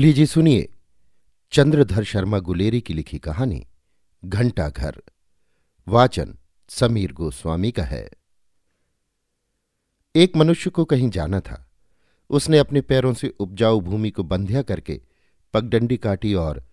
[0.00, 0.68] लीजिए सुनिए।
[1.52, 3.66] चंद्रधर शर्मा गुलेरी की लिखी कहानी,
[4.24, 5.02] घंटा घर।
[5.88, 6.38] वाचन
[6.68, 8.10] समीर गोस्वामी का है।
[10.16, 11.70] एक मनुष्य को कहीं जाना था।
[12.30, 15.02] उसने अपने पैरों से उपजाऊ भूमि को बंध्या करके
[15.54, 16.64] पगडंडी काटी और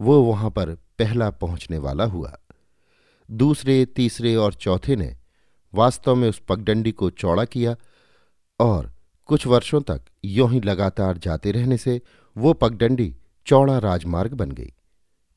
[0.00, 2.40] वो वहाँ पर पहला पहुँचने वाला हुआ।
[3.30, 5.16] दूसरे, तीसरे और चौथे ने
[5.74, 7.76] वास्तव में उस पगडंडी को चौड़ा किया
[8.60, 8.92] और
[9.26, 12.02] कुछ वर्षों तक यों ही लगातार जाते रहने से
[12.36, 14.72] वो पगडंडी चौड़ा राजमार्ग बन गई।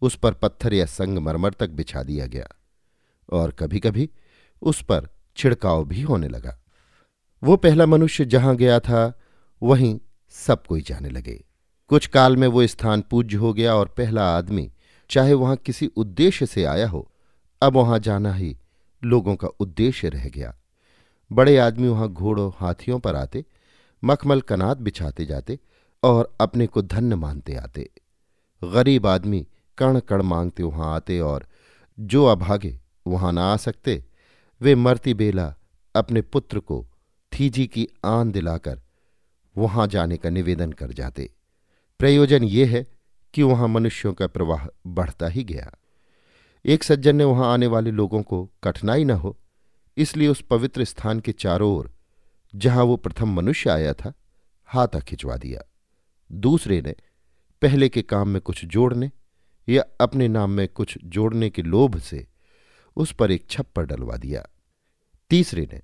[0.01, 2.47] उस पर पत्थर या संगमरमर तक बिछा दिया गया
[3.29, 4.09] और कभी कभी
[4.61, 6.59] उस पर छिड़काव भी होने लगा।
[7.43, 9.13] वो पहला मनुष्य जहाँ गया था,
[9.63, 11.43] वहीं सब कोई जाने लगे।
[11.87, 14.71] कुछ काल में वो स्थान पूज्य हो गया और पहला आदमी,
[15.09, 17.11] चाहे वहाँ किसी उद्देश्य से आया हो,
[17.61, 18.57] अब वहाँ जाना ही
[19.03, 20.55] लोगों का उद्देश्य रह गया।
[21.31, 23.45] बड़े आदमी वहाँ घोड़ों, हाथियों पर आते,
[24.03, 25.59] मखमल कनात बिछाते जाते
[26.05, 27.89] और अपने को धन्य मानते आते।
[28.61, 29.45] गरीब आदमी
[29.77, 31.47] कण कण मांगते वहाँ आते और
[31.99, 34.03] जो अभागे वहाँ ना आ सकते,
[34.61, 35.53] वे मरती बेला
[35.95, 36.85] अपने पुत्र को
[37.31, 38.81] थीजी की आन दिलाकर
[39.55, 41.29] वहाँ जाने का निवेदन कर जाते।
[41.99, 42.85] प्रयोजन ये है
[43.33, 45.71] कि वहाँ मनुष्यों का प्रवाह बढ़ता ही गया।
[46.65, 49.37] एक सज्जन ने वहाँ आने वाले लोगों को कठिनाई न हो,
[49.97, 51.91] इसलिए उस पवित्र स्थान के चारों ओर
[52.55, 54.13] जहाँ वो प्रथम मनुष्य आया था,
[54.69, 55.61] हाथा खिंचवा दिया।
[56.31, 56.95] दूसरे ने
[57.61, 59.11] पहले के काम में कुछ जोड़ने
[59.69, 62.27] या अपने नाम में कुछ जोड़ने के लोभ से
[62.95, 64.47] उस पर एक छप्पर डलवा दिया।
[65.29, 65.81] तीसरे ने,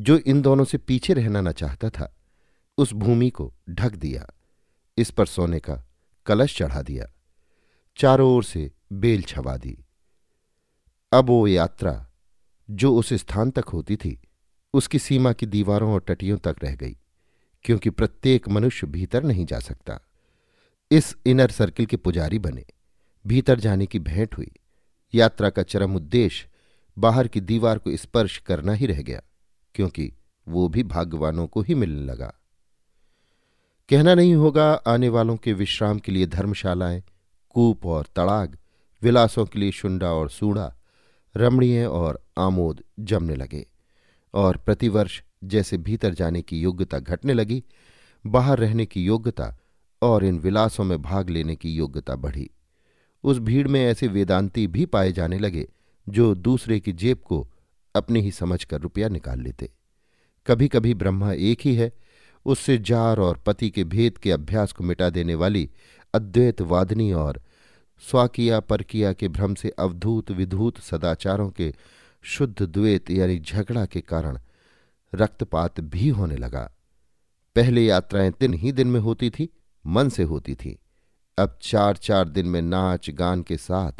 [0.00, 2.16] जो इन दोनों से पीछे रहना न चाहता था,
[2.78, 4.26] उस भूमि को ढक दिया।
[4.98, 5.86] इस पर सोने का
[6.26, 7.12] कलश चढ़ा दिया।
[7.96, 9.84] चारों ओर से बेल छवा दी।
[11.12, 12.10] अब वो यात्रा,
[12.70, 14.22] जो उस स्थान तक होती थी,
[14.74, 16.98] उसकी सीमा की दीवारों और टटियों तक रह गई।
[17.64, 20.00] क्योंकि प्रत्येक मनुष्य भीतर नहीं जा सकता।
[20.90, 22.64] इस इनर सर्किल के पुजारी बने।
[23.26, 24.52] भीतर जाने की भेंट हुई।
[25.14, 26.48] यात्रा का चरम उद्देश्य
[26.98, 29.22] बाहर की दीवार को स्पर्श करना ही रह गया,
[29.74, 30.12] क्योंकि
[30.48, 32.34] वो भी भाग्यवानों को ही मिलने लगा।
[33.88, 37.02] कहना नहीं होगा, आने वालों के विश्राम के लिए धर्मशालाएँ,
[37.48, 38.58] कूप और तड़ाग,
[39.02, 40.74] विलासों के लिए शुंडा और सूढ़ा
[41.36, 43.66] रमणीय और आमोद जमने लगे
[44.34, 47.64] और प्रतिवर्ष जैसे भीतर जाने की योग्यता घटने लगी,
[48.26, 49.56] बाहर रहने की योग्यता
[50.02, 52.50] और इन विलासों में भाग लेने की योग्यता बढ़ी।
[53.24, 55.68] उस भीड़ में ऐसे वेदांती भी पाए जाने लगे,
[56.08, 57.48] जो दूसरे की जेब को
[57.94, 59.70] अपनी ही समझकर रुपया निकाल लेते।
[60.46, 61.92] कभी कभी ब्रह्मा एक ही है,
[62.46, 65.70] उससे जार और पति के भेद के अभ्यास को मिटा देने वाली
[66.14, 67.42] अद्वैत वादनी और
[68.00, 71.74] स्वाकिया परकिया के भ्रम से अवधूत विधूत सदाचारों के
[72.22, 74.38] शुद्ध द्वैत यानी झगड़ा के कारण
[75.14, 76.72] रक्तपात भी होने लगा।
[77.56, 79.48] पहले यात्राएँ दिन ही दिन में होती थी,
[79.86, 80.78] मन से होती थी।
[81.38, 83.92] अब चार चार दिन में नाच गान के साथ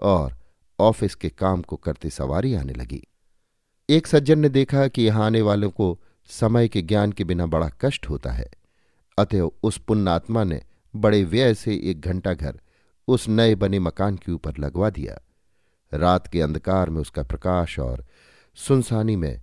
[0.00, 0.36] और
[0.80, 3.06] ऑफ़िस के काम को करते सवारी आने लगी।
[3.90, 7.70] एक सज्जन ने देखा कि यहाँ आने वालों को समय के ज्ञान के बिना बड़ा
[7.80, 8.50] कष्ट होता है।
[9.18, 10.62] अतएव उस पुण्यात्मा ने
[10.96, 12.60] बड़े व्यय से एक घंटा घर
[13.08, 15.18] उस नए बने मकान के ऊपर लगवा दिया।
[15.94, 18.06] रात के अंधकार में उसका प्रकाश और
[18.54, 19.42] सुनसानी में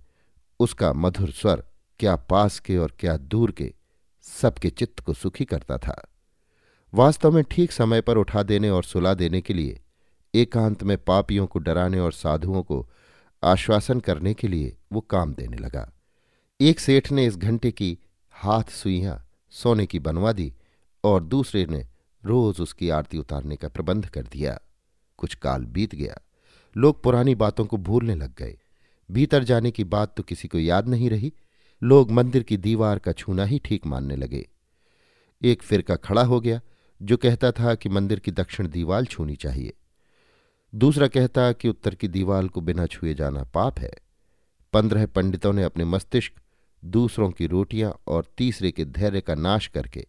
[0.60, 1.64] उसका मधुर स्वर
[1.98, 3.74] क्या पास के और क्या दूर के
[4.22, 6.08] सबके चित्त को सुखी करता था।
[6.94, 9.80] वास्तव में ठीक समय पर उठा देने और सुला देने के लिए,
[10.34, 12.90] एकांत में पापियों को डराने और साधुओं को
[13.42, 15.92] आश्वासन करने के लिए वो काम देने लगा।
[16.60, 17.98] एक सेठ ने इस घंटे की
[18.30, 20.54] हाथ सुइयाँ सोने की बनवा दी
[21.04, 21.86] और दूसरे ने
[22.24, 24.58] रोज उसकी आरती उतारने का प्रबंध कर दिया।
[25.18, 26.18] कुछ काल बीत गया।
[26.76, 28.58] लोग पुरानी बातों को भूलने लग गए।
[29.10, 31.32] भीतर जाने की बात तो किसी को याद नहीं रही।
[31.82, 34.48] लोग मंदिर की दीवार का छूना ही ठीक मानने लगे।
[35.42, 36.60] एक फिरका खड़ा हो गया,
[37.02, 39.72] जो कहता था कि मंदिर की दक्षिण दीवाल छूनी चाहिए।
[40.74, 43.92] दूसरा कहता कि उत्तर की दीवाल को बिना छुए जाना पाप है।
[44.72, 46.32] पंद्रह पंडितों ने अपने मस्तिष्क,
[46.84, 50.06] दूसरों की रोटियाँ और तीसरे के धैर्य का नाश करके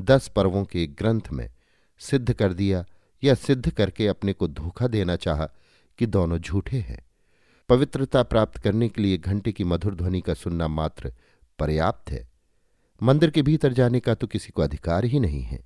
[0.00, 1.50] दस पर्वों के एक ग्रंथ में
[1.98, 2.84] सिद्ध कर दिया
[3.24, 5.48] या सिद्ध करके अपने को धोखा देना चाहा
[5.98, 7.05] कि दोनों झूठे हैं।
[7.68, 11.12] पवित्रता प्राप्त करने के लिए घंटे की मधुर ध्वनि का सुनना मात्र
[11.58, 12.28] पर्याप्त है।
[13.00, 15.58] मंदिर के भीतर जाने का तो किसी को अधिकार ही नहीं है।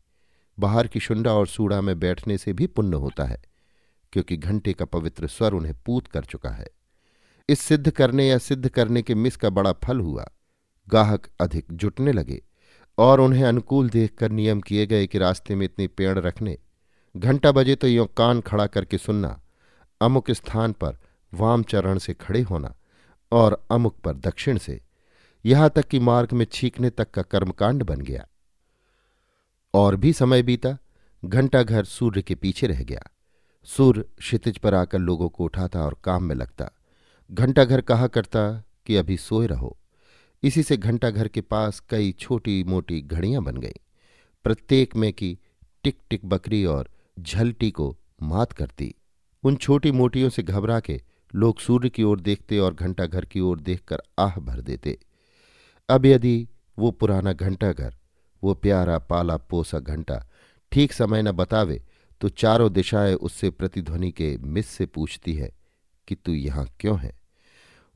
[0.58, 3.40] बाहर की शुंडा और सूड़ा में बैठने से भी पुण्य होता है,
[4.12, 6.66] क्योंकि घंटे का पवित्र स्वर उन्हें पूत कर चुका है।
[7.48, 10.26] इस सिद्ध करने या सिद्ध करने के मिस का बड़ा फल हुआ।
[10.88, 12.40] गाहक अधिक जुटने लगे
[12.98, 16.56] और उन्हें अनुकूल देखकर नियम किए गए कि रास्ते में इतनी पेड़ रखने।
[17.14, 19.40] घंटा बजे तो यों कान खड़ा करके सुनना,
[20.00, 20.98] अमुक स्थान पर
[21.34, 22.74] वाम चरण से खड़े होना
[23.32, 24.80] और अमुक पर दक्षिण से,
[25.46, 28.26] यहाँ तक कि मार्ग में छींकने तक का कर्मकांड बन गया।
[29.74, 30.78] और भी समय बीता,
[31.24, 33.02] घंटा घर सूर्य के पीछे रह गया।
[33.64, 36.70] सूर्य क्षितिज पर आकर लोगों को उठाता और काम में लगता।
[37.32, 39.76] घंटा घर कहा करता कि अभी सोए रहो।
[40.42, 43.80] इसी से घंटा घर के पास कई छोटी मोटी घड़ियाँ बन गईं।
[44.44, 45.38] प्रत्येक में की
[45.84, 46.88] टिक टिक बकरी और
[47.20, 48.94] झलटी को मात करती।
[49.42, 51.02] उन छोटी मोटियों से घबरा के
[51.34, 54.98] लोग सूर्य की ओर देखते और घंटा घर की ओर देखकर आह भर देते।
[55.88, 56.48] अब यदि
[56.78, 57.94] वो पुराना घंटा घर
[58.42, 60.24] वो प्यारा पाला पोसा घंटा
[60.72, 61.82] ठीक समय न बतावे
[62.20, 65.50] तो चारों दिशाएँ उससे प्रतिध्वनि के मिस से पूछती है
[66.08, 67.18] कि तू यहाँ क्यों है?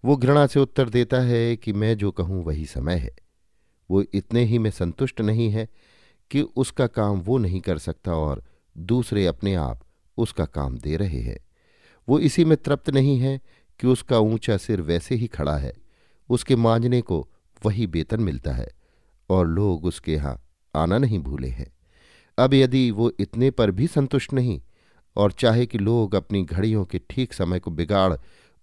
[0.05, 3.15] वो घृणा से उत्तर देता है कि मैं जो कहूँ वही समय है।
[3.91, 5.69] वो इतने ही में संतुष्ट नहीं है
[6.31, 8.45] कि उसका काम वो नहीं कर सकता और
[8.79, 9.85] दूसरे अपने आप
[10.17, 11.39] उसका काम दे रहे हैं।
[12.09, 13.41] वो इसी में तृप्त नहीं है
[13.81, 15.73] कि उसका ऊँचा सिर वैसे ही खड़ा है।
[16.29, 17.27] उसके मांझने को
[17.67, 18.69] वही वेतन मिलता है
[19.31, 20.41] और लोग उसके यहाँ
[20.75, 21.67] आना नहीं भूले हैं।
[22.39, 24.61] अब यदि वो इतने पर भी संतुष्ट नहीं
[25.17, 28.15] और चाहे कि लोग अपनी घड़ियों के ठीक समय को बिगाड़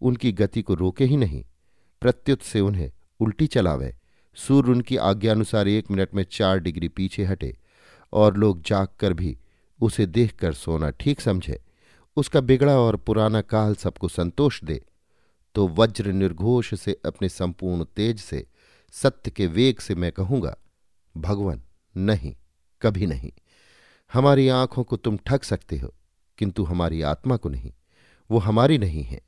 [0.02, 1.44] उनकी गति को रोके ही नहीं,
[2.02, 3.94] प्रत्युत से उन्हें उल्टी चलावे।
[4.38, 7.56] सूर्य उनकी आज्ञानुसार एक मिनट में चार डिग्री पीछे हटे
[8.14, 9.38] और लोग जाग कर भी
[9.80, 11.60] उसे देखकर सोना ठीक समझे।
[12.18, 14.86] उसका बिगड़ा और पुराना काल सबको संतोष दे
[15.56, 18.48] तो वज्र निर्घोष से अपने संपूर्ण तेज से,
[18.92, 20.56] सत्य के वेग से मैं कहूँगा,
[21.18, 21.62] भगवान,
[21.98, 22.36] नहीं,
[22.82, 23.32] कभी नहीं।
[24.14, 25.94] हमारी आँखों को तुम ठग सकते हो,
[26.38, 27.72] किंतु हमारी आत्मा को नहीं,
[28.30, 29.22] वो हमारी नहीं है।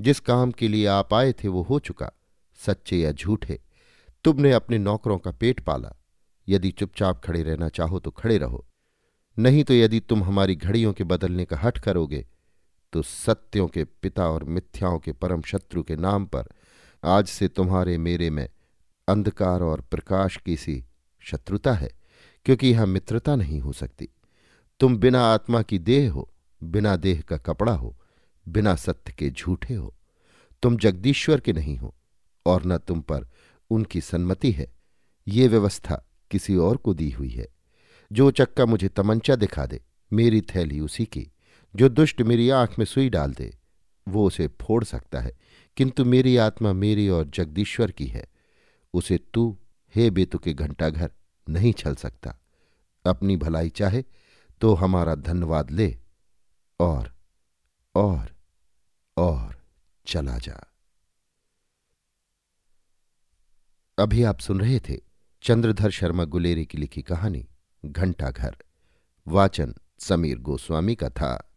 [0.00, 2.10] जिस काम के लिए आप आए थे वो हो चुका,
[2.56, 3.60] सच्चे या झूठे।
[4.24, 5.92] तुमने अपने नौकरों का पेट पाला,
[6.48, 8.65] यदि चुपचाप खड़े रहना चाहो तो खड़े रहो
[9.38, 12.26] नहीं तो यदि तुम हमारी घड़ियों के बदलने का हट करोगे
[12.92, 16.48] तो सत्यों के पिता और मिथ्याओं के परम शत्रु के नाम पर
[17.04, 18.48] आज से तुम्हारे मेरे में
[19.08, 20.84] अंधकार और प्रकाश की सी
[21.20, 21.90] शत्रुता है,
[22.44, 24.08] क्योंकि यह मित्रता नहीं हो सकती।
[24.80, 26.30] तुम बिना आत्मा की देह हो,
[26.62, 27.96] बिना देह का कपड़ा हो,
[28.48, 29.94] बिना सत्य के झूठे हो।
[30.62, 31.94] तुम जगदीश्वर के नहीं हो,
[32.46, 33.28] और न तुम पर
[33.70, 34.72] उनकी सन्मति है।
[35.28, 37.55] ये व्यवस्था किसी और को दी हुई है।
[38.12, 39.82] जो चक्का मुझे तमंचा दिखा दे,
[40.12, 41.30] मेरी थैली उसी की,
[41.76, 43.58] जो दुष्ट मेरी आँख में सुई डाल दे,
[44.08, 45.38] वो उसे फोड़ सकता है,
[45.76, 48.26] किंतु मेरी आत्मा मेरी और जगदीश्वर की है।
[48.94, 49.58] उसे तू,
[49.94, 51.10] हे बेतु के घंटाघर,
[51.48, 52.38] नहीं छल सकता।
[53.06, 54.04] अपनी भलाई चाहे
[54.60, 55.98] तो हमारा धन्यवाद ले,
[56.80, 57.16] और
[57.94, 58.36] और
[59.16, 59.62] और
[60.06, 60.72] चला जा।
[63.98, 65.00] अभी आप सुन रहे थे
[65.42, 67.48] चंद्रधर शर्मा गुलेरी की लिखी कहानी।
[67.86, 68.56] घंटा घर
[69.28, 71.52] वाचन समीर गोस्वामी का था।